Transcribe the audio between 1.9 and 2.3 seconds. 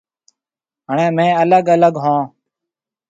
هون۔